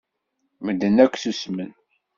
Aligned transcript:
Medden 0.65 0.97
akk 1.03 1.15
ssusmen. 1.17 1.71